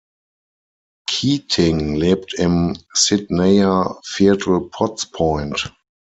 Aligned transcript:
Keating 1.07 1.93
lebt 1.93 2.33
im 2.33 2.75
Sydneyer 2.91 3.99
Viertel 4.03 4.61
Potts 4.71 5.05
Point. 5.05 5.75